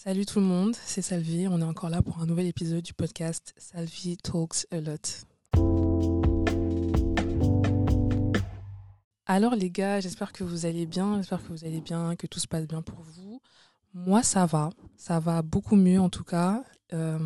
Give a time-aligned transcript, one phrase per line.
[0.00, 1.48] Salut tout le monde, c'est Salvi.
[1.48, 5.26] On est encore là pour un nouvel épisode du podcast Salvi Talks a Lot.
[9.26, 12.38] Alors les gars, j'espère que vous allez bien, j'espère que vous allez bien, que tout
[12.38, 13.42] se passe bien pour vous.
[13.92, 16.62] Moi ça va, ça va beaucoup mieux en tout cas.
[16.92, 17.18] Euh,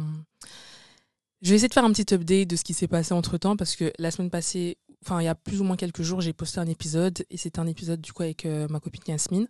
[1.42, 3.54] je vais essayer de faire un petit update de ce qui s'est passé entre temps
[3.54, 6.32] parce que la semaine passée, enfin il y a plus ou moins quelques jours, j'ai
[6.32, 9.46] posté un épisode et c'était un épisode du coup avec euh, ma copine Yasmine.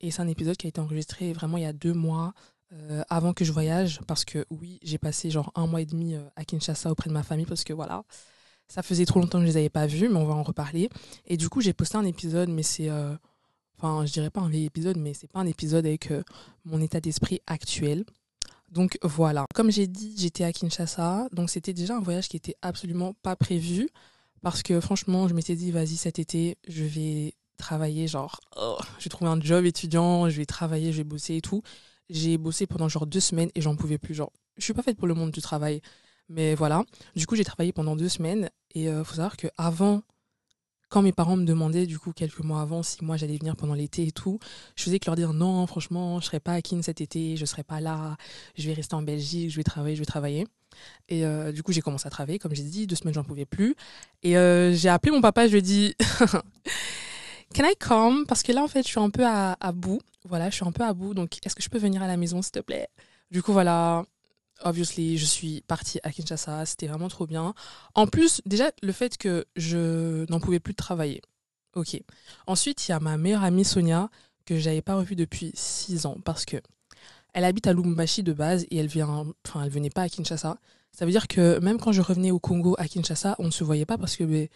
[0.00, 2.34] Et c'est un épisode qui a été enregistré vraiment il y a deux mois
[2.72, 6.14] euh, avant que je voyage parce que oui, j'ai passé genre un mois et demi
[6.14, 8.04] euh, à Kinshasa auprès de ma famille parce que voilà,
[8.68, 10.88] ça faisait trop longtemps que je les avais pas vus, mais on va en reparler.
[11.26, 13.14] Et du coup, j'ai posté un épisode, mais c'est, euh,
[13.78, 16.12] enfin, je dirais pas un vieil épisode, mais c'est pas un épisode avec
[16.64, 18.04] mon état d'esprit actuel.
[18.70, 22.56] Donc voilà, comme j'ai dit, j'étais à Kinshasa, donc c'était déjà un voyage qui était
[22.62, 23.88] absolument pas prévu
[24.42, 29.04] parce que franchement, je m'étais dit, vas-y, cet été, je vais travailler, genre, oh, je
[29.04, 31.62] vais trouver un job étudiant, je vais travailler, je vais bosser et tout.
[32.10, 34.14] J'ai bossé pendant genre deux semaines et j'en pouvais plus.
[34.14, 35.80] Genre, je suis pas faite pour le monde du travail.
[36.28, 36.84] Mais voilà.
[37.16, 38.50] Du coup, j'ai travaillé pendant deux semaines.
[38.74, 40.02] Et euh, faut savoir que avant,
[40.88, 43.74] quand mes parents me demandaient, du coup, quelques mois avant, si moi j'allais venir pendant
[43.74, 44.38] l'été et tout,
[44.76, 47.44] je faisais que leur dire non, franchement, je serai pas à Kin cet été, je
[47.44, 48.16] serai pas là,
[48.56, 50.46] je vais rester en Belgique, je vais travailler, je vais travailler.
[51.08, 53.44] Et euh, du coup, j'ai commencé à travailler, comme j'ai dit, deux semaines, j'en pouvais
[53.44, 53.74] plus.
[54.22, 55.94] Et euh, j'ai appelé mon papa, je lui ai dit,
[57.54, 58.26] Can I come?
[58.26, 60.00] Parce que là, en fait, je suis un peu à, bout.
[60.24, 61.14] Voilà, je suis un peu à bout.
[61.14, 62.88] Donc, est-ce que je peux venir à la maison, s'il te plaît?
[63.30, 64.04] Du coup, voilà.
[64.62, 66.66] Obviously, je suis partie à Kinshasa.
[66.66, 67.54] C'était vraiment trop bien.
[67.94, 71.22] En plus, déjà, le fait que je n'en pouvais plus travailler.
[71.74, 72.00] Ok.
[72.46, 74.10] Ensuite, il y a ma meilleure amie Sonia,
[74.46, 76.16] que j'avais pas revue depuis six ans.
[76.24, 76.56] Parce que
[77.34, 80.58] elle habite à Lubumbashi de base et elle vient, enfin, elle venait pas à Kinshasa.
[80.92, 83.64] Ça veut dire que même quand je revenais au Congo à Kinshasa, on ne se
[83.64, 84.48] voyait pas parce que ben,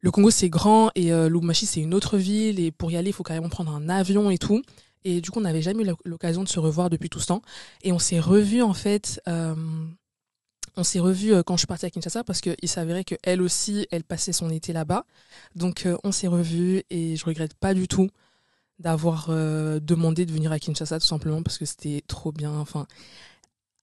[0.00, 3.10] le Congo c'est grand et euh, Lubumbashi c'est une autre ville et pour y aller
[3.10, 4.62] il faut carrément prendre un avion et tout.
[5.04, 7.42] Et du coup on n'avait jamais eu l'occasion de se revoir depuis tout ce temps.
[7.82, 9.54] Et on s'est revus en fait, euh,
[10.76, 13.86] on s'est revus euh, quand je suis partie à Kinshasa parce qu'il s'avérait qu'elle aussi
[13.90, 15.06] elle passait son été là-bas.
[15.54, 18.08] Donc on s'est revus et je regrette pas du tout
[18.78, 22.52] d'avoir demandé de venir à Kinshasa tout simplement parce que c'était trop bien.
[22.52, 22.86] Enfin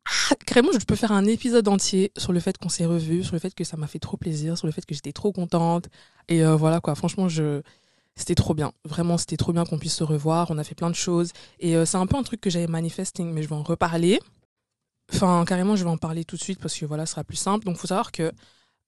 [0.06, 3.34] ah, carrément, je peux faire un épisode entier sur le fait qu'on s'est revus, sur
[3.34, 5.88] le fait que ça m'a fait trop plaisir, sur le fait que j'étais trop contente.
[6.28, 7.62] Et euh, voilà quoi, franchement, je...
[8.16, 8.74] c'était trop bien.
[8.86, 10.52] Vraiment, c'était trop bien qu'on puisse se revoir.
[10.52, 11.32] On a fait plein de choses.
[11.60, 14.20] Et euh, c'est un peu un truc que j'avais manifesting, mais je vais en reparler.
[15.14, 17.38] Enfin, carrément, je vais en parler tout de suite parce que voilà, ce sera plus
[17.38, 17.66] simple.
[17.66, 18.32] Donc, faut savoir que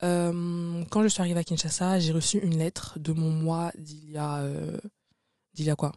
[0.03, 4.11] euh, quand je suis arrivée à Kinshasa, j'ai reçu une lettre de mon mois d'il
[4.11, 4.43] y a.
[5.53, 5.93] d'il y a quoi?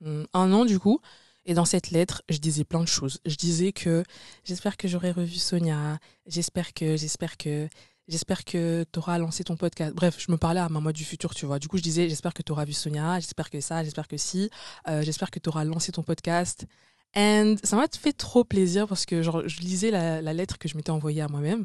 [0.00, 1.00] Hmm, Un an, du coup.
[1.46, 3.20] Et dans cette lettre, je disais plein de choses.
[3.24, 4.02] Je disais que
[4.44, 7.68] j'espère que j'aurai revu Sonia, j'espère que, j'espère que,
[8.08, 9.94] j'espère que tu auras lancé ton podcast.
[9.94, 11.60] Bref, je me parlais à ma moi du futur, tu vois.
[11.60, 14.16] Du coup, je disais, j'espère que tu auras vu Sonia, j'espère que ça, j'espère que
[14.16, 14.50] si,
[14.88, 16.66] euh, j'espère que tu auras lancé ton podcast.
[17.14, 20.68] Et ça m'a fait trop plaisir parce que genre, je lisais la, la lettre que
[20.68, 21.64] je m'étais envoyée à moi-même.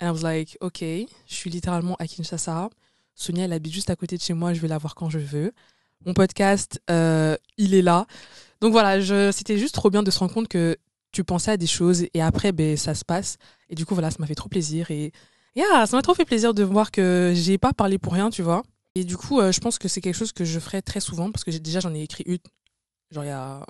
[0.00, 2.70] And I was like, ok, je suis littéralement à Kinshasa.
[3.16, 5.18] Sonia, elle habite juste à côté de chez moi, je vais la voir quand je
[5.18, 5.52] veux.
[6.06, 8.06] Mon podcast, euh, il est là.
[8.64, 8.98] Donc voilà,
[9.30, 10.78] c'était juste trop bien de se rendre compte que
[11.12, 13.36] tu pensais à des choses et après, ben, ça se passe.
[13.68, 14.90] Et du coup, voilà, ça m'a fait trop plaisir.
[14.90, 15.12] Et
[15.54, 18.40] yeah, ça m'a trop fait plaisir de voir que j'ai pas parlé pour rien, tu
[18.40, 18.62] vois.
[18.94, 21.30] Et du coup, euh, je pense que c'est quelque chose que je ferai très souvent
[21.30, 22.38] parce que déjà, j'en ai écrit une,
[23.10, 23.66] genre il y a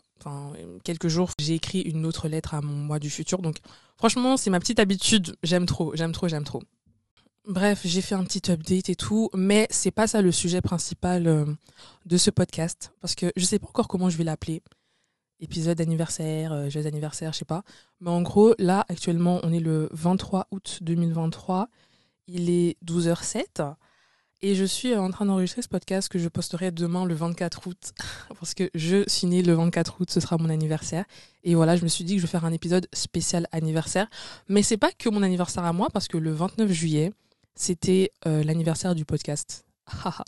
[0.85, 3.43] quelques jours, j'ai écrit une autre lettre à mon moi du futur.
[3.43, 3.57] Donc
[3.97, 5.35] franchement, c'est ma petite habitude.
[5.43, 6.63] J'aime trop, j'aime trop, j'aime trop.
[7.49, 11.27] Bref, j'ai fait un petit update et tout, mais c'est pas ça le sujet principal
[11.27, 11.47] euh,
[12.07, 14.63] de ce podcast parce que je sais pas encore comment je vais l'appeler
[15.41, 17.63] épisode d'anniversaire, euh, jeu d'anniversaire, je sais pas.
[18.01, 21.69] Mais en gros, là, actuellement, on est le 23 août 2023.
[22.27, 23.75] Il est 12h07.
[24.43, 27.93] Et je suis en train d'enregistrer ce podcast que je posterai demain le 24 août.
[28.39, 31.07] Parce que je suis le 24 août, ce sera mon anniversaire.
[31.45, 34.07] Et voilà, je me suis dit que je vais faire un épisode spécial anniversaire.
[34.49, 37.13] Mais c'est pas que mon anniversaire à moi, parce que le 29 juillet,
[37.55, 39.65] c'était euh, l'anniversaire du podcast.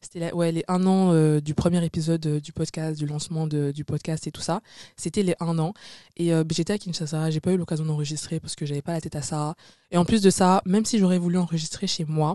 [0.00, 3.72] C'était ouais, les un an euh, du premier épisode euh, du podcast, du lancement de,
[3.72, 4.60] du podcast et tout ça.
[4.96, 5.72] C'était les un an.
[6.16, 9.00] Et euh, j'étais à Kinshasa, j'ai pas eu l'occasion d'enregistrer parce que j'avais pas la
[9.00, 9.54] tête à ça.
[9.90, 12.34] Et en plus de ça, même si j'aurais voulu enregistrer chez moi,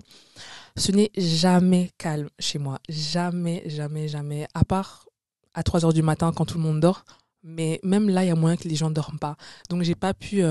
[0.76, 2.80] ce n'est jamais calme chez moi.
[2.90, 4.48] Jamais, jamais, jamais.
[4.54, 5.08] À part
[5.54, 7.06] à 3 heures du matin quand tout le monde dort.
[7.44, 9.36] Mais même là, il y a moyen que les gens dorment pas.
[9.70, 10.42] Donc j'ai pas pu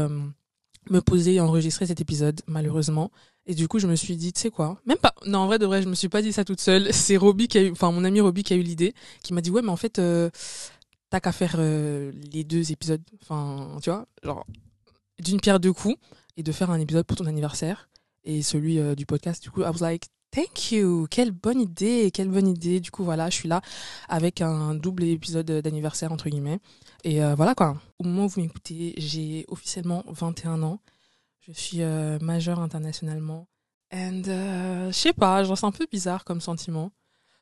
[0.90, 3.10] me poser et enregistrer cet épisode, malheureusement.
[3.46, 4.80] Et du coup, je me suis dit, tu sais quoi?
[4.86, 5.14] Même pas.
[5.26, 6.88] Non, en vrai, de vrai, je me suis pas dit ça toute seule.
[6.92, 9.40] C'est Roby qui a eu, enfin, mon ami Roby qui a eu l'idée, qui m'a
[9.40, 10.30] dit, ouais, mais en fait, euh,
[11.10, 13.02] t'as qu'à faire euh, les deux épisodes.
[13.22, 14.46] Enfin, tu vois, genre,
[15.18, 15.96] d'une pierre deux coups,
[16.36, 17.90] et de faire un épisode pour ton anniversaire
[18.24, 19.42] et celui euh, du podcast.
[19.42, 21.06] Du coup, I was like, Thank you.
[21.10, 22.80] Quelle bonne idée, quelle bonne idée.
[22.80, 23.60] Du coup, voilà, je suis là
[24.08, 26.58] avec un double épisode d'anniversaire, entre guillemets.
[27.04, 27.76] Et voilà quoi.
[27.98, 30.80] Au moment où vous m'écoutez, j'ai officiellement 21 ans.
[31.42, 33.48] Je suis euh, majeure internationalement.
[33.92, 36.92] And euh, je sais pas, genre c'est un peu bizarre comme sentiment.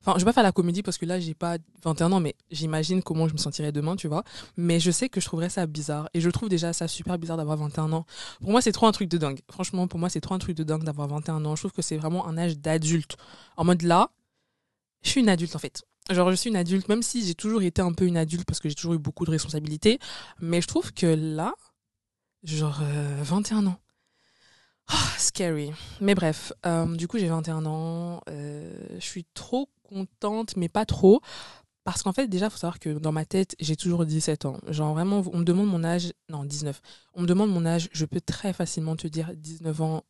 [0.02, 2.35] Enfin, je vais pas faire la comédie parce que là, j'ai pas 21 ans, mais
[2.50, 4.25] j'imagine comment je me sentirais demain, tu vois.
[4.56, 6.08] Mais je sais que je trouverais ça bizarre.
[6.14, 8.06] Et je trouve déjà ça super bizarre d'avoir 21 ans.
[8.41, 9.41] Pour moi, c'est trop un truc de dingue.
[9.50, 11.55] Franchement, pour moi, c'est trop un truc de dingue d'avoir 21 ans.
[11.55, 13.19] Je trouve que c'est vraiment un âge d'adulte.
[13.58, 14.11] En mode là,
[15.03, 15.82] je suis une adulte en fait.
[16.08, 18.58] Genre, je suis une adulte, même si j'ai toujours été un peu une adulte parce
[18.58, 19.99] que j'ai toujours eu beaucoup de responsabilités.
[20.41, 21.53] Mais je trouve que là,
[22.43, 22.81] genre,
[23.23, 23.76] 21 euh, ans.
[24.93, 25.73] Oh, scary.
[26.01, 28.21] Mais bref, euh, du coup, j'ai 21 ans.
[28.29, 31.21] Euh, je suis trop contente, mais pas trop.
[31.85, 34.59] Parce qu'en fait, déjà, faut savoir que dans ma tête, j'ai toujours 17 ans.
[34.69, 36.13] Genre, vraiment, on me demande mon âge.
[36.29, 36.81] Non, 19.
[37.15, 40.05] On me demande mon âge, je peux très facilement te dire 19 ans.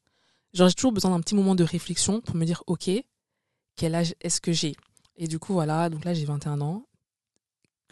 [0.53, 2.91] Genre, j'ai toujours besoin d'un petit moment de réflexion pour me dire, OK,
[3.77, 4.75] quel âge est-ce que j'ai?
[5.17, 6.87] Et du coup, voilà, donc là, j'ai 21 ans.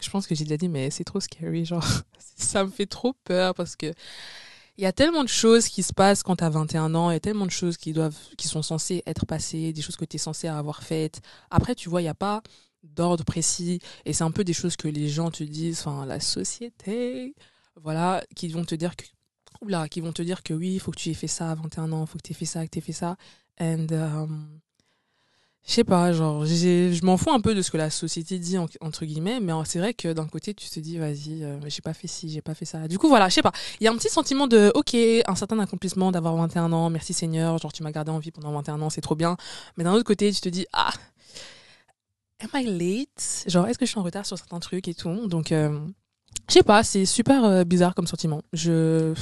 [0.01, 1.65] Je pense que j'ai déjà dit, mais c'est trop scary.
[1.65, 1.85] Genre,
[2.19, 3.93] ça me fait trop peur parce que
[4.79, 7.13] il y a tellement de choses qui se passent quand tu as 21 ans, il
[7.13, 10.05] y a tellement de choses qui doivent qui sont censées être passées, des choses que
[10.05, 11.19] tu es censé avoir faites.
[11.51, 12.41] Après tu vois, il n'y a pas
[12.83, 16.21] d'ordre précis et c'est un peu des choses que les gens te disent enfin la
[16.21, 17.35] société
[17.75, 19.03] voilà, qui vont te dire que
[19.59, 21.55] oula, qui vont te dire que oui, il faut que tu aies fait ça à
[21.55, 23.17] 21 ans, il faut que tu aies fait ça, que tu aies fait ça
[23.59, 24.61] and um,
[25.67, 28.57] je sais pas, genre, je m'en fous un peu de ce que la société dit,
[28.57, 31.93] entre guillemets, mais c'est vrai que d'un côté, tu te dis, vas-y, euh, j'ai pas
[31.93, 32.87] fait ci, j'ai pas fait ça.
[32.87, 33.51] Du coup, voilà, je sais pas.
[33.79, 37.13] Il y a un petit sentiment de, ok, un certain accomplissement d'avoir 21 ans, merci
[37.13, 39.37] Seigneur, genre, tu m'as gardé en vie pendant 21 ans, c'est trop bien.
[39.77, 40.91] Mais d'un autre côté, tu te dis, ah,
[42.39, 43.45] am I late?
[43.47, 45.27] Genre, est-ce que je suis en retard sur certains trucs et tout?
[45.27, 45.77] Donc, euh,
[46.47, 48.41] je sais pas, c'est super euh, bizarre comme sentiment.
[48.53, 49.13] Je,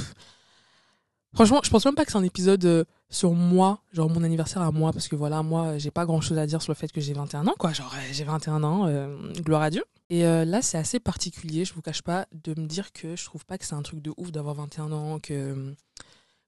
[1.34, 4.72] franchement, je pense même pas que c'est un épisode sur moi, genre mon anniversaire à
[4.72, 7.00] moi, parce que voilà, moi, j'ai pas grand chose à dire sur le fait que
[7.00, 7.72] j'ai 21 ans, quoi.
[7.72, 9.84] Genre, euh, j'ai 21 ans, euh, gloire à Dieu.
[10.10, 13.26] Et euh, là, c'est assez particulier, je vous cache pas, de me dire que je
[13.26, 15.74] trouve pas que c'est un truc de ouf d'avoir 21 ans, que,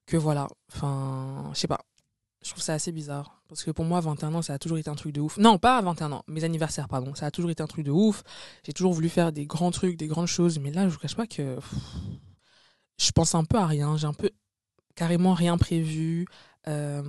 [0.06, 0.48] que voilà.
[0.72, 1.80] Enfin, je sais pas.
[2.42, 3.42] Je trouve ça assez bizarre.
[3.48, 5.36] Parce que pour moi, 21 ans, ça a toujours été un truc de ouf.
[5.36, 7.14] Non, pas à 21 ans, mes anniversaires, pardon.
[7.14, 8.22] Ça a toujours été un truc de ouf.
[8.64, 10.58] J'ai toujours voulu faire des grands trucs, des grandes choses.
[10.58, 11.58] Mais là, je vous cache pas que.
[12.98, 13.96] je pense un peu à rien.
[13.98, 14.30] J'ai un peu
[14.94, 16.26] carrément rien prévu.
[16.68, 17.02] Euh,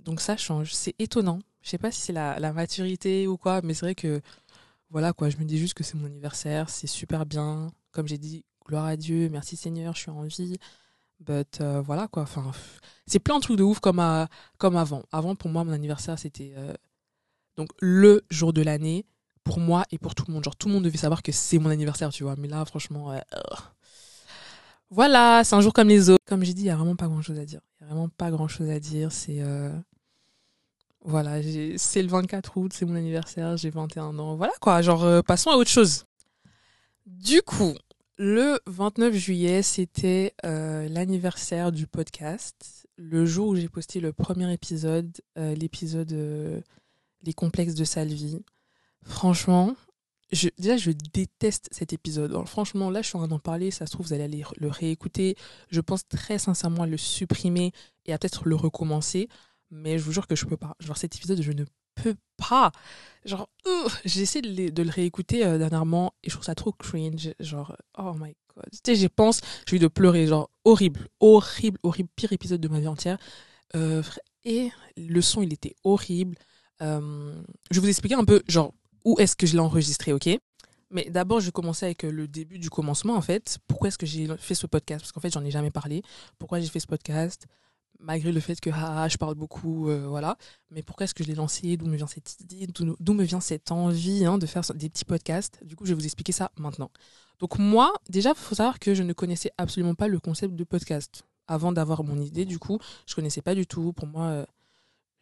[0.00, 0.72] donc ça change.
[0.72, 1.40] C'est étonnant.
[1.62, 4.20] Je sais pas si c'est la, la, maturité ou quoi, mais c'est vrai que
[4.90, 5.28] voilà quoi.
[5.30, 7.70] Je me dis juste que c'est mon anniversaire, c'est super bien.
[7.92, 10.56] Comme j'ai dit, gloire à Dieu, merci Seigneur, je suis en vie.
[11.20, 12.22] But euh, voilà quoi.
[12.22, 12.50] Enfin,
[13.06, 14.28] c'est plein de trucs de ouf comme à,
[14.58, 15.02] comme avant.
[15.12, 16.72] Avant pour moi mon anniversaire c'était euh,
[17.56, 19.04] donc le jour de l'année
[19.44, 20.44] pour moi et pour tout le monde.
[20.44, 22.36] Genre tout le monde devait savoir que c'est mon anniversaire, tu vois.
[22.36, 23.14] Mais là franchement,
[24.90, 26.24] voilà, c'est un jour comme les autres.
[26.26, 28.48] Comme j'ai dit, il y a vraiment pas grand chose à dire vraiment pas grand
[28.48, 29.12] chose à dire.
[29.12, 29.40] C'est.
[29.40, 29.70] Euh,
[31.02, 31.40] voilà,
[31.78, 34.36] c'est le 24 août, c'est mon anniversaire, j'ai 21 ans.
[34.36, 36.04] Voilà quoi, genre, euh, passons à autre chose.
[37.06, 37.74] Du coup,
[38.18, 42.86] le 29 juillet, c'était euh, l'anniversaire du podcast.
[42.96, 46.62] Le jour où j'ai posté le premier épisode, l'épisode
[47.22, 48.42] Les complexes de Salvi.
[49.02, 49.74] Franchement,
[50.32, 52.46] je, déjà, je déteste cet épisode.
[52.46, 53.70] franchement, là, je suis en train d'en parler.
[53.70, 55.36] Ça se trouve, vous allez aller le réécouter.
[55.70, 57.72] Je pense très sincèrement à le supprimer
[58.06, 59.28] et à peut-être le recommencer.
[59.70, 60.76] Mais je vous jure que je peux pas.
[60.80, 62.72] Genre, cet épisode, je ne peux pas.
[63.24, 63.48] Genre,
[64.04, 67.32] j'ai essayé de, le réécouter euh, dernièrement et je trouve ça trop cringe.
[67.40, 68.70] Genre, oh my god.
[68.72, 70.26] Tu sais, j'y pense, j'ai eu de pleurer.
[70.26, 72.08] Genre, horrible, horrible, horrible.
[72.14, 73.18] Pire épisode de ma vie entière.
[73.76, 74.02] Euh,
[74.44, 76.36] et le son, il était horrible.
[76.82, 77.34] Euh,
[77.70, 78.72] je vais vous expliquer un peu, genre,
[79.04, 80.28] où est-ce que je l'ai enregistré, ok?
[80.90, 83.58] Mais d'abord, je commencer avec euh, le début du commencement, en fait.
[83.68, 85.02] Pourquoi est-ce que j'ai fait ce podcast?
[85.02, 86.02] Parce qu'en fait, j'en ai jamais parlé.
[86.38, 87.46] Pourquoi j'ai fait ce podcast?
[88.00, 90.36] Malgré le fait que ah, je parle beaucoup, euh, voilà.
[90.70, 91.76] Mais pourquoi est-ce que je l'ai lancé?
[91.76, 92.66] D'où me vient cette idée?
[92.66, 95.62] D'où me vient cette envie hein, de faire des petits podcasts?
[95.64, 96.90] Du coup, je vais vous expliquer ça maintenant.
[97.38, 100.64] Donc moi, déjà, il faut savoir que je ne connaissais absolument pas le concept de
[100.64, 101.24] podcast.
[101.46, 103.92] Avant d'avoir mon idée, du coup, je connaissais pas du tout.
[103.92, 104.46] Pour moi, euh,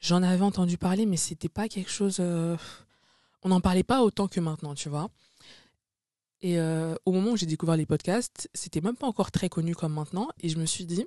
[0.00, 2.20] j'en avais entendu parler, mais c'était pas quelque chose
[3.42, 5.10] on n'en parlait pas autant que maintenant, tu vois.
[6.40, 9.74] Et euh, au moment où j'ai découvert les podcasts, c'était même pas encore très connu
[9.74, 10.28] comme maintenant.
[10.40, 11.06] Et je me suis dit,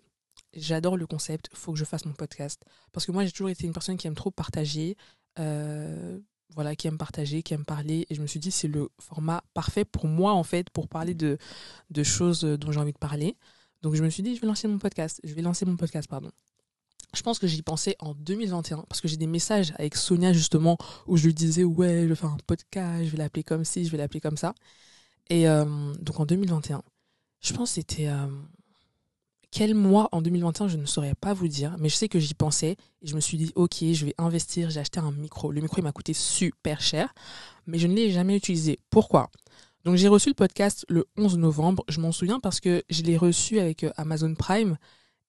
[0.54, 2.64] j'adore le concept, faut que je fasse mon podcast.
[2.92, 4.98] Parce que moi, j'ai toujours été une personne qui aime trop partager,
[5.40, 6.20] euh,
[6.54, 8.06] voilà, qui aime partager, qui aime parler.
[8.10, 11.14] Et je me suis dit, c'est le format parfait pour moi, en fait, pour parler
[11.14, 11.38] de,
[11.90, 13.38] de choses dont j'ai envie de parler.
[13.82, 15.22] Donc je me suis dit, je vais lancer mon podcast.
[15.24, 16.32] Je vais lancer mon podcast, pardon
[17.14, 20.78] je pense que j'y pensais en 2021 parce que j'ai des messages avec Sonia justement
[21.08, 23.86] où je lui disais ouais je vais faire un podcast, je vais l'appeler comme ci,
[23.86, 24.54] je vais l'appeler comme ça.
[25.30, 26.84] Et euh, donc en 2021,
[27.42, 28.28] je pense que c'était euh,
[29.52, 32.34] quel mois en 2021, je ne saurais pas vous dire, mais je sais que j'y
[32.34, 35.52] pensais et je me suis dit, ok, je vais investir, j'ai acheté un micro.
[35.52, 37.14] Le micro, il m'a coûté super cher,
[37.68, 38.80] mais je ne l'ai jamais utilisé.
[38.90, 39.30] Pourquoi?
[39.84, 43.18] Donc j'ai reçu le podcast le 11 novembre, je m'en souviens parce que je l'ai
[43.18, 44.78] reçu avec euh, Amazon Prime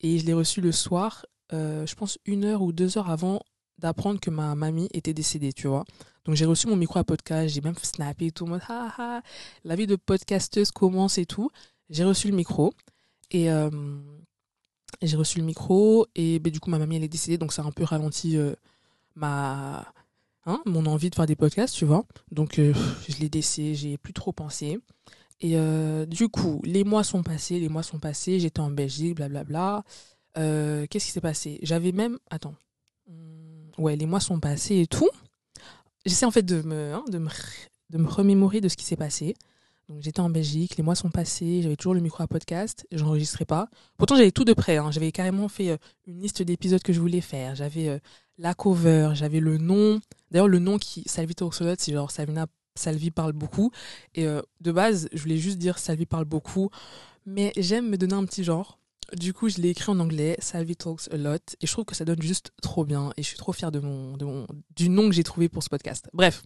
[0.00, 3.40] et je l'ai reçu le soir, euh, je pense une heure ou deux heures avant
[3.78, 5.84] d'apprendre que ma mamie était décédée, tu vois.
[6.24, 9.22] Donc j'ai reçu mon micro à podcast, j'ai même snappé tout le monde, ah,
[9.64, 11.50] la vie de podcasteuse commence et tout.
[11.90, 12.72] J'ai reçu le micro
[13.30, 13.70] et euh,
[15.02, 17.62] j'ai reçu le micro et ben, du coup ma mamie elle est décédée donc ça
[17.62, 18.54] a un peu ralenti euh,
[19.16, 19.92] ma
[20.46, 22.04] hein, mon envie de faire des podcasts, tu vois.
[22.30, 24.78] Donc je l'ai laissé, j'ai plus trop pensé.
[25.40, 25.56] Et
[26.06, 29.82] du coup, les mois sont passés, les mois sont passés, j'étais en Belgique, blablabla.
[30.34, 31.58] Qu'est-ce qui s'est passé?
[31.62, 32.18] J'avais même.
[32.30, 32.54] Attends.
[33.78, 35.10] Ouais, les mois sont passés et tout
[36.04, 37.28] j'essaie en fait de me, hein, de me,
[37.90, 39.34] de me remémorer de ce qui s'est passé.
[39.88, 43.44] Donc j'étais en Belgique, les mois sont passés, j'avais toujours le micro à podcast, j'enregistrais
[43.44, 43.68] pas.
[43.98, 44.90] Pourtant j'avais tout de près, hein.
[44.90, 47.54] j'avais carrément fait euh, une liste d'épisodes que je voulais faire.
[47.56, 47.98] J'avais euh,
[48.38, 50.00] la cover, j'avais le nom.
[50.30, 53.70] D'ailleurs le nom qui Salvi Talks c'est genre Salvina Salvi parle beaucoup.
[54.14, 56.70] Et euh, de base je voulais juste dire Salvi parle beaucoup,
[57.26, 58.78] mais j'aime me donner un petit genre.
[59.16, 61.94] Du coup, je l'ai écrit en anglais, Salvi Talks a Lot, et je trouve que
[61.94, 64.88] ça donne juste trop bien, et je suis trop fière de mon, de mon du
[64.88, 66.08] nom que j'ai trouvé pour ce podcast.
[66.14, 66.42] Bref,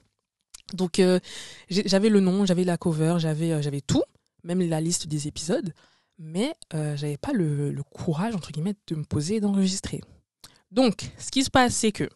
[0.74, 1.20] donc euh,
[1.68, 4.02] j'avais le nom, j'avais la cover, j'avais euh, j'avais tout,
[4.42, 5.72] même la liste des épisodes,
[6.18, 10.00] mais euh, j'avais pas le, le, courage entre guillemets de me poser et d'enregistrer.
[10.72, 12.08] Donc, ce qui se passe, c'est que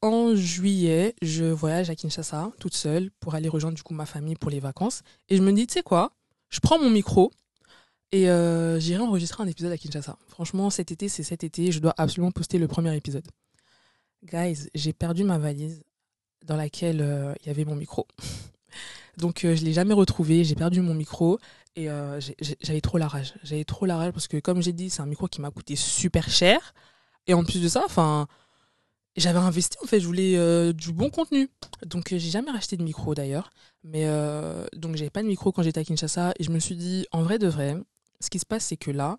[0.00, 4.36] en juillet, je voyage à Kinshasa toute seule pour aller rejoindre du coup ma famille
[4.36, 6.12] pour les vacances, et je me dis, tu sais quoi,
[6.50, 7.32] je prends mon micro
[8.12, 10.18] et euh, j'irai enregistrer un épisode à Kinshasa.
[10.28, 11.70] Franchement, cet été, c'est cet été.
[11.70, 13.26] Je dois absolument poster le premier épisode.
[14.24, 15.84] Guys, j'ai perdu ma valise
[16.44, 18.08] dans laquelle euh, il y avait mon micro.
[19.16, 20.42] Donc, euh, je ne l'ai jamais retrouvé.
[20.42, 21.38] J'ai perdu mon micro
[21.76, 21.86] et
[22.62, 23.34] j'avais trop la rage.
[23.44, 25.76] J'avais trop la rage parce que, comme j'ai dit, c'est un micro qui m'a coûté
[25.76, 26.74] super cher.
[27.26, 28.26] Et en plus de ça, enfin,
[29.16, 30.00] j'avais investi en fait.
[30.00, 31.48] Je voulais du bon contenu.
[31.86, 33.50] Donc, j'ai jamais racheté de micro d'ailleurs.
[33.84, 34.06] Mais
[34.74, 37.22] donc, j'avais pas de micro quand j'étais à Kinshasa et je me suis dit, en
[37.22, 37.76] vrai de vrai,
[38.20, 39.18] ce qui se passe, c'est que là,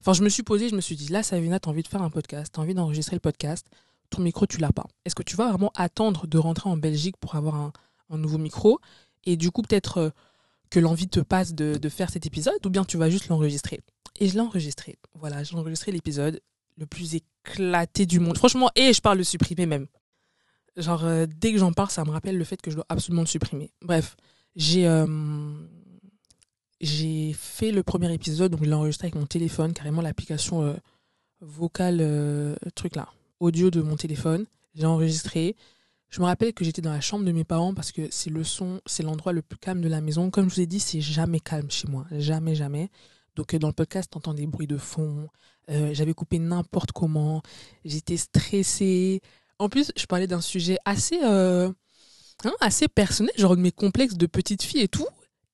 [0.00, 1.88] enfin, je me suis posé, je me suis dit, là, Savina, tu as envie de
[1.88, 3.66] faire un podcast, tu as envie d'enregistrer le podcast,
[4.10, 4.86] ton micro, tu l'as pas.
[5.04, 7.72] Est-ce que tu vas vraiment attendre de rentrer en Belgique pour avoir un,
[8.16, 8.78] nouveau micro
[9.24, 10.10] Et du coup, peut-être euh,
[10.70, 13.80] que l'envie te passe de, faire cet épisode, ou bien tu vas juste l'enregistrer?
[14.20, 14.98] Et je l'ai enregistré.
[15.14, 16.40] Voilà, j'ai enregistré l'épisode
[16.76, 18.38] le plus éclaté du monde.
[18.38, 19.86] Franchement, et je parle de supprimer même.
[20.76, 23.22] Genre, euh, dès que j'en parle, ça me rappelle le fait que je dois absolument
[23.22, 23.72] le supprimer.
[23.82, 24.16] Bref,
[24.54, 24.86] j'ai.
[24.86, 25.06] Euh,
[26.80, 30.74] j'ai fait le premier épisode, donc je l'ai enregistré avec mon téléphone, carrément l'application euh,
[31.40, 33.08] vocale, euh, truc là,
[33.40, 34.46] audio de mon téléphone.
[34.74, 35.56] J'ai enregistré.
[36.08, 38.44] Je me rappelle que j'étais dans la chambre de mes parents parce que c'est le
[38.44, 40.30] son, c'est l'endroit le plus calme de la maison.
[40.30, 42.06] Comme je vous ai dit, c'est jamais calme chez moi.
[42.12, 42.90] Jamais, jamais.
[43.34, 45.28] Donc euh, dans le podcast, t'entends des bruits de fond.
[45.92, 47.42] J'avais coupé n'importe comment.
[47.84, 49.20] J'étais stressée.
[49.58, 51.74] En plus, je parlais d'un sujet assez, hein,
[52.60, 55.06] assez personnel, genre de mes complexes de petite fille et tout.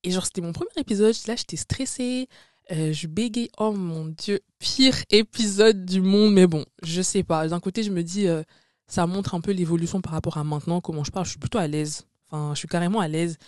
[0.04, 1.14] Et genre, c'était mon premier épisode.
[1.26, 2.28] Là, j'étais stressée.
[2.70, 3.50] Euh, je bégayais.
[3.58, 6.34] Oh mon dieu, pire épisode du monde.
[6.34, 7.48] Mais bon, je sais pas.
[7.48, 8.42] D'un côté, je me dis, euh,
[8.86, 11.24] ça montre un peu l'évolution par rapport à maintenant, comment je parle.
[11.24, 12.06] Je suis plutôt à l'aise.
[12.30, 13.38] Enfin, je suis carrément à l'aise.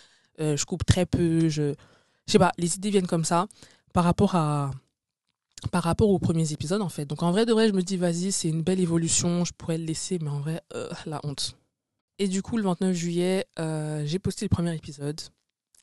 [0.41, 1.49] Euh, je coupe très peu.
[1.51, 1.75] Je,
[2.27, 3.47] sais pas, les idées viennent comme ça
[3.93, 4.71] par rapport à
[5.73, 7.07] par rapport aux premiers épisodes en fait.
[7.07, 9.79] Donc en vrai de vrai, je me dis vas-y, c'est une belle évolution, je pourrais
[9.79, 10.61] le laisser, mais en vrai,
[11.07, 11.57] la honte.
[12.19, 13.47] Et du coup, le 29 juillet,
[14.05, 15.21] j'ai posté le premier épisode.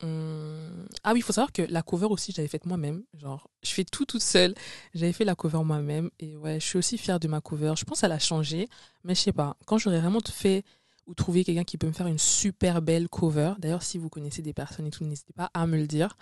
[0.01, 3.03] Hum, ah oui, il faut savoir que la cover aussi, j'avais faite moi-même.
[3.17, 4.53] Genre, je fais tout toute seule.
[4.93, 6.09] J'avais fait la cover moi-même.
[6.19, 7.73] Et ouais, je suis aussi fière de ma cover.
[7.77, 8.67] Je pense qu'elle a changé.
[9.03, 9.57] Mais je sais pas.
[9.65, 10.63] Quand j'aurais vraiment fait
[11.05, 14.41] ou trouvé quelqu'un qui peut me faire une super belle cover, d'ailleurs, si vous connaissez
[14.41, 16.17] des personnes et tout, n'hésitez pas à me le dire.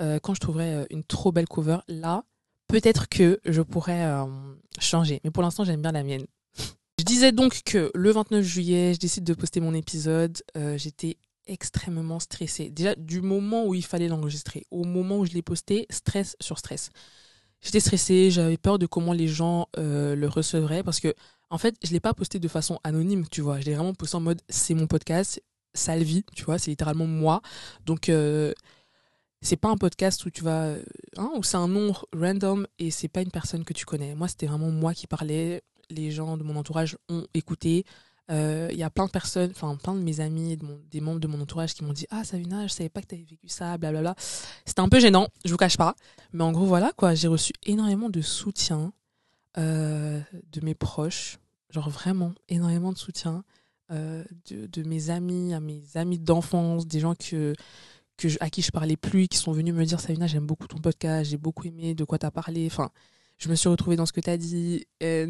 [0.00, 2.24] Euh, quand je trouverai euh, une trop belle cover, là,
[2.68, 4.24] peut-être que je pourrais euh,
[4.78, 5.20] changer.
[5.24, 6.26] Mais pour l'instant, j'aime bien la mienne.
[6.98, 10.40] Je disais donc que le 29 juillet, je décide de poster mon épisode.
[10.76, 12.70] J'étais extrêmement stressée.
[12.70, 16.58] Déjà, du moment où il fallait l'enregistrer au moment où je l'ai posté, stress sur
[16.58, 16.90] stress.
[17.60, 21.14] J'étais stressée, j'avais peur de comment les gens euh, le recevraient parce que,
[21.50, 23.60] en fait, je ne l'ai pas posté de façon anonyme, tu vois.
[23.60, 25.42] Je l'ai vraiment posté en mode c'est mon podcast,
[25.74, 27.40] Salvi, tu vois, c'est littéralement moi.
[27.86, 28.52] Donc, euh,
[29.42, 30.76] c'est pas un podcast où tu vas.
[31.16, 34.14] Hein, où c'est un nom random et c'est pas une personne que tu connais.
[34.14, 35.62] Moi, c'était vraiment moi qui parlais.
[35.90, 37.84] Les gens de mon entourage ont écouté.
[38.32, 40.58] Il euh, y a plein de personnes, enfin plein de mes amis,
[40.90, 43.14] des membres de mon entourage qui m'ont dit Ah, Savina, je savais pas que tu
[43.14, 44.14] avais vécu ça, blablabla.
[44.64, 45.94] C'était un peu gênant, je vous cache pas.
[46.32, 48.94] Mais en gros, voilà quoi, j'ai reçu énormément de soutien
[49.58, 50.18] euh,
[50.50, 53.44] de mes proches, genre vraiment énormément de soutien
[53.90, 57.52] euh, de, mes amis, à mes amis d'enfance, des gens que,
[58.16, 60.78] que à qui je parlais plus, qui sont venus me dire Savina, j'aime beaucoup ton
[60.78, 62.64] podcast, j'ai beaucoup aimé de quoi tu as parlé.
[62.64, 62.88] Enfin,
[63.42, 64.86] je me suis retrouvée dans ce que tu as dit.
[65.02, 65.26] Ah,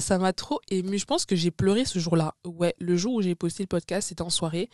[0.00, 0.98] ça m'a trop ému.
[0.98, 2.34] Je pense que j'ai pleuré ce jour-là.
[2.44, 4.68] Ouais, le jour où j'ai posté le podcast, c'était en soirée.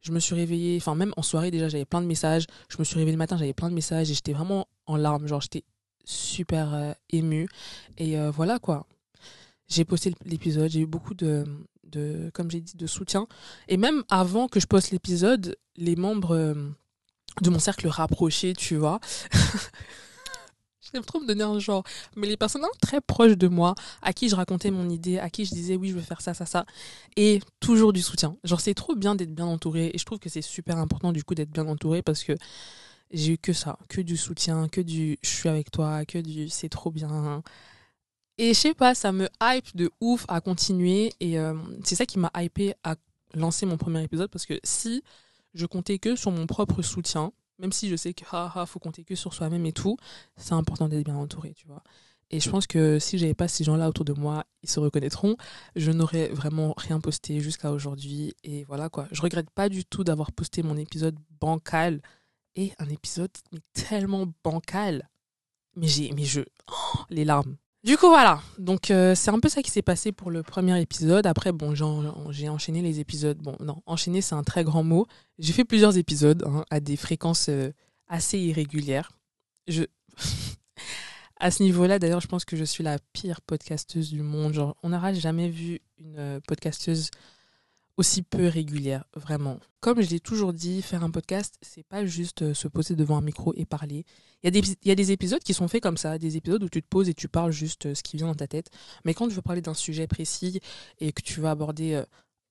[0.00, 2.46] Je me suis réveillée, enfin, même en soirée, déjà, j'avais plein de messages.
[2.70, 5.28] Je me suis réveillée le matin, j'avais plein de messages et j'étais vraiment en larmes.
[5.28, 5.62] Genre, j'étais
[6.04, 7.48] super euh, émue.
[7.98, 8.86] Et euh, voilà, quoi.
[9.68, 11.44] J'ai posté l'épisode, j'ai eu beaucoup de,
[11.84, 13.28] de comme j'ai dit, de soutien.
[13.68, 16.54] Et même avant que je poste l'épisode, les membres euh,
[17.42, 18.98] de mon cercle rapproché, tu vois,
[20.92, 21.84] J'aime trop me donner un genre.
[22.16, 25.44] Mais les personnes très proches de moi, à qui je racontais mon idée, à qui
[25.44, 26.64] je disais oui, je veux faire ça, ça, ça,
[27.16, 28.36] et toujours du soutien.
[28.44, 29.90] Genre, c'est trop bien d'être bien entouré.
[29.94, 32.34] Et je trouve que c'est super important, du coup, d'être bien entouré parce que
[33.10, 36.48] j'ai eu que ça, que du soutien, que du je suis avec toi, que du
[36.48, 37.42] c'est trop bien.
[38.38, 41.12] Et je sais pas, ça me hype de ouf à continuer.
[41.20, 41.54] Et euh,
[41.84, 42.96] c'est ça qui m'a hypé à
[43.34, 45.02] lancer mon premier épisode parce que si
[45.54, 49.04] je comptais que sur mon propre soutien, même si je sais que ha, faut compter
[49.04, 49.96] que sur soi-même et tout,
[50.36, 51.82] c'est important d'être bien entouré, tu vois.
[52.30, 55.36] Et je pense que si j'avais pas ces gens-là autour de moi, ils se reconnaîtront.
[55.76, 58.34] Je n'aurais vraiment rien posté jusqu'à aujourd'hui.
[58.44, 59.08] Et voilà quoi.
[59.12, 62.02] Je regrette pas du tout d'avoir posté mon épisode bancal.
[62.54, 65.08] Et un épisode mais tellement bancal.
[65.74, 67.56] Mais j'ai, mais je, oh, les larmes.
[67.84, 68.40] Du coup, voilà.
[68.58, 71.26] Donc, euh, c'est un peu ça qui s'est passé pour le premier épisode.
[71.26, 71.74] Après, bon,
[72.30, 73.38] j'ai enchaîné les épisodes.
[73.38, 75.06] Bon, non, enchaîner, c'est un très grand mot.
[75.38, 77.70] J'ai fait plusieurs épisodes hein, à des fréquences euh,
[78.08, 79.12] assez irrégulières.
[79.68, 79.84] Je...
[81.40, 84.54] à ce niveau-là, d'ailleurs, je pense que je suis la pire podcasteuse du monde.
[84.54, 87.10] Genre, on n'aura jamais vu une euh, podcasteuse
[87.98, 89.58] aussi peu régulière, vraiment.
[89.80, 93.18] Comme je l'ai toujours dit, faire un podcast, c'est pas juste euh, se poser devant
[93.18, 94.04] un micro et parler.
[94.44, 96.86] Il y, a des, épisodes qui sont faits comme ça, des épisodes où tu te
[96.86, 98.70] poses et tu parles juste euh, ce qui vient dans ta tête.
[99.04, 100.60] Mais quand tu veux parler d'un sujet précis
[101.00, 102.04] et que tu veux aborder euh,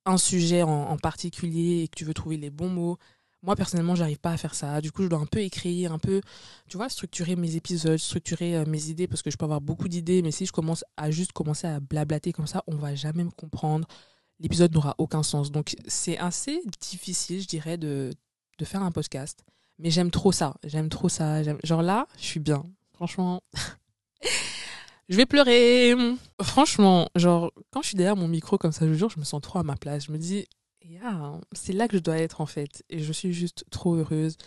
[0.05, 2.97] un sujet en, particulier et que tu veux trouver les bons mots,
[3.41, 4.81] moi personnellement, j'arrive pas à faire ça.
[4.81, 6.21] Du coup, je dois un peu écrire, un peu,
[6.67, 10.21] tu vois, structurer mes épisodes, structurer mes idées parce que je peux avoir beaucoup d'idées,
[10.21, 13.31] mais si je commence à juste commencer à blablater comme ça, on va jamais me
[13.31, 13.87] comprendre
[14.39, 15.51] l'épisode n'aura aucun sens.
[15.51, 18.11] Donc c'est assez difficile, je dirais, de,
[18.57, 19.43] de faire un podcast.
[19.79, 20.55] Mais j'aime trop ça.
[20.63, 21.41] J'aime trop ça.
[21.63, 22.63] Genre là, je suis bien.
[22.93, 23.43] Franchement.
[25.09, 25.93] je vais pleurer.
[26.41, 29.41] Franchement, genre, quand je suis derrière mon micro comme ça, je jure, je me sens
[29.41, 30.05] trop à ma place.
[30.05, 30.47] Je me dis,
[31.53, 32.83] c'est là que je dois être en fait.
[32.89, 34.37] Et je suis juste trop heureuse.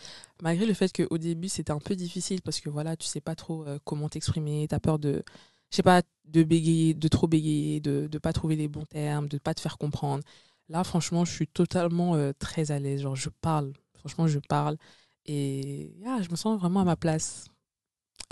[0.42, 3.35] Malgré le fait qu'au début, c'était un peu difficile parce que voilà, tu sais pas
[3.35, 4.66] trop euh, comment t'exprimer.
[4.68, 5.22] T'as peur de
[5.70, 9.28] je sais pas, de bégayer, de trop bégayer, de ne pas trouver les bons termes,
[9.28, 10.22] de pas te faire comprendre.
[10.68, 13.02] Là, franchement, je suis totalement euh, très à l'aise.
[13.02, 13.72] Genre, je parle.
[13.98, 14.76] Franchement, je parle.
[15.26, 17.46] Et yeah, je me sens vraiment à ma place.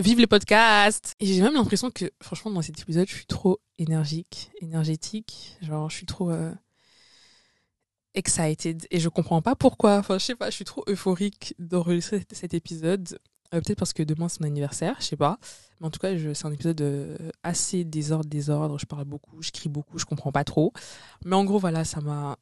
[0.00, 3.58] Vive les podcasts Et j'ai même l'impression que, franchement, dans cet épisode, je suis trop
[3.78, 5.56] énergique, énergétique.
[5.60, 6.54] Genre, je suis trop euh,
[8.14, 8.86] excited.
[8.92, 9.98] Et je comprends pas pourquoi.
[9.98, 13.18] Enfin, je sais pas, je suis trop euphorique d'enregistrer cet épisode.
[13.54, 15.38] Euh, peut-être parce que demain c'est mon anniversaire, je sais pas.
[15.80, 18.78] Mais en tout cas, c'est un épisode euh, assez désordre, désordre.
[18.78, 20.72] Je parle beaucoup, je crie beaucoup, je comprends pas trop.
[21.24, 22.36] Mais en gros, voilà, ça m'a.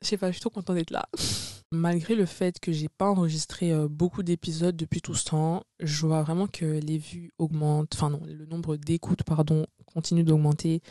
[0.00, 1.08] Je sais pas, je suis trop contente d'être là.
[1.72, 6.06] Malgré le fait que j'ai pas enregistré euh, beaucoup d'épisodes depuis tout ce temps, je
[6.06, 7.94] vois vraiment que les vues augmentent.
[7.94, 10.82] Enfin, non, le nombre d'écoutes, pardon, continue d'augmenter.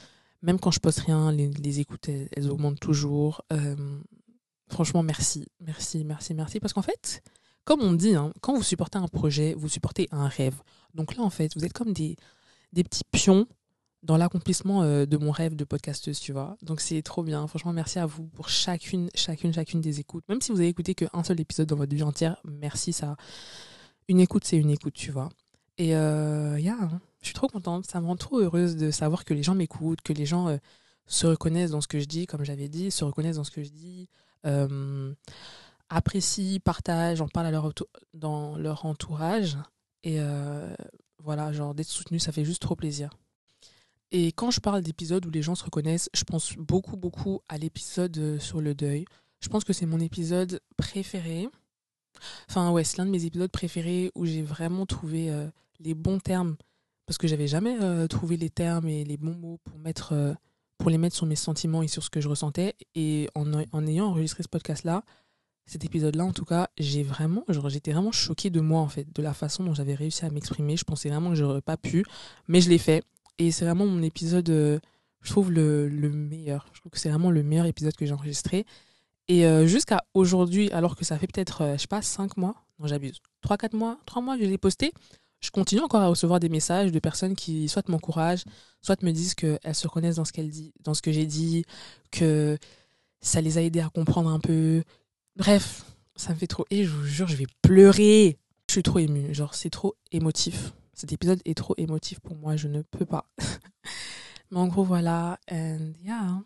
[0.42, 3.44] Même quand je poste rien, les, écoutes, elles, augmentent toujours.
[4.70, 6.60] franchement, merci, merci, merci, merci.
[6.60, 7.22] Parce qu'en fait,
[7.64, 10.62] comme on dit, hein, quand vous supportez un projet, vous supportez un rêve.
[10.94, 12.16] Donc là, en fait, vous êtes comme des,
[12.74, 13.48] petits pions
[14.04, 16.58] dans l'accomplissement euh, de mon rêve de podcasteuse, tu vois.
[16.64, 17.46] Donc c'est trop bien.
[17.48, 20.28] Franchement, merci à vous pour chacune, chacune, chacune des écoutes.
[20.28, 22.94] Même si vous avez écouté qu'un seul épisode dans votre vie entière, merci.
[22.94, 23.16] Ça,
[24.08, 25.30] une écoute, c'est une écoute, tu vois.
[25.78, 27.86] Et euh, hein, je suis trop contente.
[27.86, 30.58] Ça me rend trop heureuse de savoir que les gens m'écoutent, que les gens euh,
[31.08, 33.64] se reconnaissent dans ce que je dis, comme j'avais dit, se reconnaissent dans ce que
[33.64, 34.10] je dis.
[34.46, 35.14] Euh,
[35.92, 37.74] apprécient, partagent, en parlent
[38.14, 39.58] dans leur entourage.
[40.04, 40.74] Et euh,
[41.20, 43.12] voilà, genre d'être soutenu, ça fait juste trop plaisir.
[44.12, 47.58] Et quand je parle d'épisodes où les gens se reconnaissent, je pense beaucoup, beaucoup à
[47.58, 49.06] l'épisode euh, sur le deuil.
[49.42, 51.48] Je pense que c'est mon épisode préféré.
[52.50, 55.48] Enfin, ouais, c'est l'un de mes épisodes préférés où j'ai vraiment trouvé euh,
[55.80, 56.56] les bons termes.
[57.06, 57.76] Parce que j'avais jamais
[58.08, 60.14] trouvé les termes et les bons mots pour, mettre,
[60.78, 62.76] pour les mettre sur mes sentiments et sur ce que je ressentais.
[62.96, 65.04] Et en ayant enregistré ce podcast-là,
[65.66, 69.22] cet épisode-là, en tout cas, j'ai vraiment, j'étais vraiment choquée de moi, en fait, de
[69.22, 70.76] la façon dont j'avais réussi à m'exprimer.
[70.76, 72.04] Je pensais vraiment que j'aurais pas pu,
[72.48, 73.04] mais je l'ai fait.
[73.38, 74.80] Et c'est vraiment mon épisode, euh,
[75.22, 76.68] je trouve, le, le, meilleur.
[76.74, 78.66] Je trouve que c'est vraiment le meilleur épisode que j'ai enregistré.
[79.28, 82.56] Et euh, jusqu'à aujourd'hui, alors que ça fait peut-être, euh, je sais pas, 5 mois,
[82.80, 84.94] non, j'abuse, 3-4 mois, 3 mois que je l'ai posté,
[85.40, 88.44] je continue encore à recevoir des messages de personnes qui soit m'encouragent,
[88.82, 90.52] soit me disent qu'elles se reconnaissent dans ce qu'elles
[90.84, 91.66] dans ce que j'ai dit,
[92.12, 92.58] que
[93.22, 94.84] ça les a aidés à comprendre un peu,
[95.36, 96.66] Bref, Ça me fait trop.
[96.70, 98.38] Et je vous jure, je vais pleurer.
[98.68, 99.34] Je suis trop émue.
[99.34, 100.74] Genre, c'est trop émotif.
[100.94, 102.56] Cet épisode est trop émotif pour moi.
[102.56, 103.30] Je ne peux pas.
[104.52, 105.40] Mais en gros, voilà.
[105.50, 106.44] And yeah.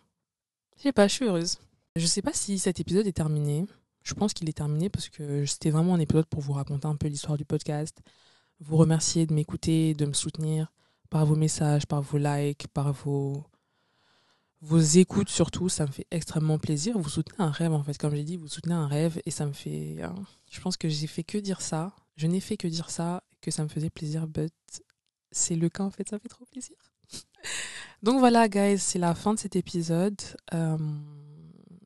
[0.78, 1.58] Je sais pas, je suis heureuse.
[1.96, 3.66] Je sais pas si cet épisode est terminé.
[4.04, 6.96] Je pense qu'il est terminé parce que c'était vraiment un épisode pour vous raconter un
[6.96, 7.98] peu l'histoire du podcast,
[8.60, 10.72] vous remercier de m'écouter, de me soutenir
[11.10, 13.44] par vos messages, par vos likes, par vos,
[14.66, 15.70] vos écoutes surtout.
[15.70, 16.98] Ça me fait extrêmement plaisir.
[16.98, 19.46] Vous soutenez un rêve en fait, comme j'ai dit, vous soutenez un rêve et ça
[19.46, 20.02] me fait.
[20.02, 20.16] Hein,
[20.50, 21.96] je pense que j'ai fait que dire ça.
[22.18, 24.54] Je n'ai fait que dire ça, que ça me faisait plaisir, but
[25.32, 26.76] c'est le cas en fait, ça fait trop plaisir.
[28.04, 30.20] Donc voilà, guys, c'est la fin de cet épisode.
[30.54, 30.78] Euh,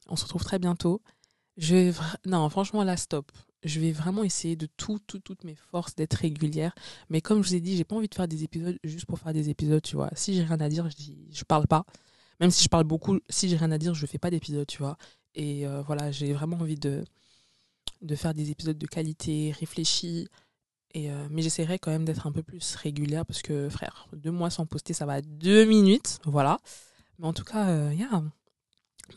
[0.07, 1.01] on se retrouve très bientôt.
[1.57, 1.93] Je vais
[2.25, 3.31] non, franchement, là, stop.
[3.63, 6.73] Je vais vraiment essayer de tout, tout, toutes mes forces d'être régulière.
[7.09, 9.19] Mais comme je vous ai dit, j'ai pas envie de faire des épisodes juste pour
[9.19, 10.09] faire des épisodes, tu vois.
[10.15, 11.85] Si j'ai rien à dire, je dis, je parle pas.
[12.39, 14.77] Même si je parle beaucoup, si j'ai rien à dire, je fais pas d'épisodes, tu
[14.79, 14.97] vois.
[15.35, 17.03] Et euh, voilà, j'ai vraiment envie de,
[18.01, 20.27] de faire des épisodes de qualité, réfléchis.
[20.93, 24.31] Et euh, mais j'essaierai quand même d'être un peu plus régulière parce que, frère, deux
[24.31, 26.19] mois sans poster, ça va deux minutes.
[26.25, 26.59] Voilà.
[27.19, 28.23] Mais en tout cas, euh, yeah.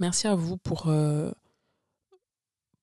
[0.01, 0.93] merci à vous pour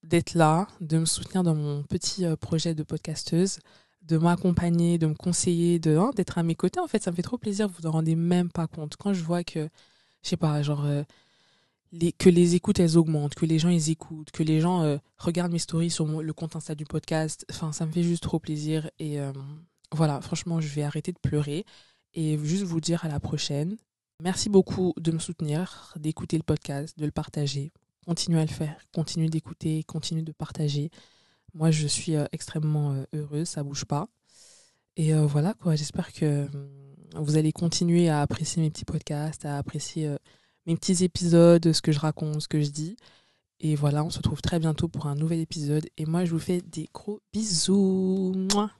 [0.03, 3.59] d'être là, de me soutenir dans mon petit projet de podcasteuse,
[4.01, 6.79] de m'accompagner, de me conseiller, hein, d'être à mes côtés.
[6.79, 8.95] En fait, ça me fait trop plaisir, vous en rendez même pas compte.
[8.95, 9.69] Quand je vois que,
[10.23, 11.03] je sais pas, genre, euh,
[12.17, 15.51] que les écoutes, elles augmentent, que les gens, ils écoutent, que les gens euh, regardent
[15.51, 18.89] mes stories sur le compte Insta du podcast, enfin, ça me fait juste trop plaisir.
[18.99, 19.17] Et
[19.91, 21.65] voilà, franchement, je vais arrêter de pleurer
[22.13, 23.77] et juste vous dire à la prochaine.
[24.21, 27.71] Merci beaucoup de me soutenir, d'écouter le podcast, de le partager
[28.09, 30.89] continuez à le faire, continuez d'écouter, continuez de partager.
[31.53, 34.07] Moi, je suis euh, extrêmement euh, heureuse, ça bouge pas.
[34.97, 36.47] Et euh, voilà, quoi, j'espère que
[37.15, 40.15] vous allez continuer à apprécier mes petits podcasts, à apprécier
[40.65, 42.95] mes petits épisodes, ce que je raconte, ce que je dis.
[43.61, 45.87] Et voilà, on se retrouve très bientôt pour un nouvel épisode.
[45.97, 48.47] Et moi, je vous fais des gros bisous.